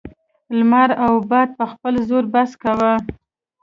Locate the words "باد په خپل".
1.29-1.93